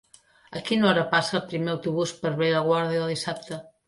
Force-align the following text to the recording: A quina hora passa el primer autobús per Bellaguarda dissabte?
A 0.59 0.59
quina 0.69 0.87
hora 0.91 1.03
passa 1.11 1.35
el 1.39 1.43
primer 1.51 1.69
autobús 1.73 2.13
per 2.23 2.31
Bellaguarda 2.39 3.05
dissabte? 3.13 3.61